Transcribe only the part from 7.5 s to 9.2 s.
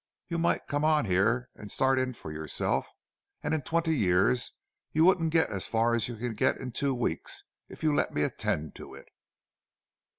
if you'll let me attend to it."